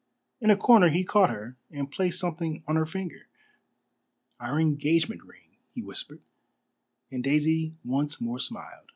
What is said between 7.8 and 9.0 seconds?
once more smiled.